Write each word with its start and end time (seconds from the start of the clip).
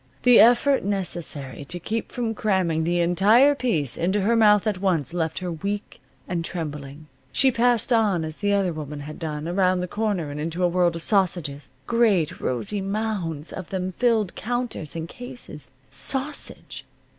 The 0.23 0.39
effort 0.39 0.83
necessary 0.83 1.63
to 1.65 1.79
keep 1.79 2.11
from 2.11 2.33
cramming 2.33 2.85
the 2.85 3.01
entire 3.01 3.53
piece 3.53 3.97
into 3.97 4.21
her 4.21 4.35
mouth 4.35 4.65
at 4.65 4.79
once 4.81 5.13
left 5.13 5.37
her 5.37 5.51
weak 5.51 6.01
and 6.27 6.43
trembling. 6.43 7.05
She 7.31 7.51
passed 7.51 7.93
on 7.93 8.25
as 8.25 8.37
the 8.37 8.51
other 8.51 8.73
woman 8.73 9.01
had 9.01 9.19
done, 9.19 9.47
around 9.47 9.81
the 9.81 9.87
corner, 9.87 10.31
and 10.31 10.39
into 10.39 10.63
a 10.63 10.67
world 10.67 10.95
of 10.95 11.03
sausages. 11.03 11.69
Great 11.85 12.39
rosy 12.41 12.81
mounds 12.81 13.53
of 13.53 13.69
them 13.69 13.91
filled 13.91 14.33
counters 14.33 14.95
and 14.95 15.07
cases. 15.07 15.69
Sausage! 15.91 16.83